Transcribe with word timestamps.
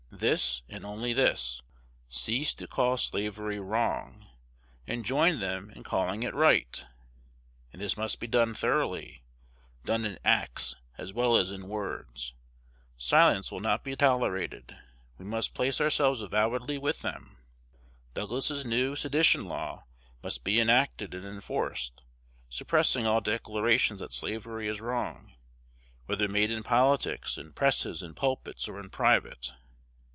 This, 0.13 0.61
and 0.69 0.83
this 0.83 0.87
only: 0.87 1.33
cease 2.09 2.53
to 2.55 2.67
call 2.67 2.97
slavery 2.97 3.59
wrong, 3.59 4.27
and 4.85 5.03
join 5.05 5.39
them 5.39 5.71
in 5.71 5.81
calling 5.83 6.21
it 6.21 6.35
right. 6.35 6.85
And 7.73 7.81
this 7.81 7.97
must 7.97 8.19
be 8.19 8.27
done 8.27 8.53
thoroughly, 8.53 9.23
done 9.83 10.05
in 10.05 10.19
acts 10.23 10.75
as 10.95 11.11
well 11.11 11.37
as 11.37 11.49
in 11.51 11.67
words. 11.69 12.35
Silence 12.97 13.51
will 13.51 13.61
not 13.61 13.83
be 13.83 13.95
tolerated: 13.95 14.77
we 15.17 15.25
must 15.25 15.55
place 15.55 15.81
ourselves 15.81 16.21
avowedly 16.21 16.77
with 16.77 17.01
them. 17.01 17.37
Douglas's 18.13 18.63
new 18.63 18.95
sedition 18.95 19.45
law 19.45 19.85
must 20.21 20.43
be 20.43 20.59
enacted 20.59 21.15
and 21.15 21.25
enforced, 21.25 22.03
suppressing 22.47 23.07
all 23.07 23.21
declarations 23.21 24.01
that 24.01 24.13
slavery 24.13 24.67
is 24.67 24.81
wrong, 24.81 25.33
whether 26.05 26.27
made 26.27 26.51
in 26.51 26.61
politics, 26.61 27.39
in 27.39 27.53
presses, 27.53 28.03
in 28.03 28.13
pulpits, 28.13 28.67
or 28.67 28.79
in 28.79 28.91
private. 28.91 29.53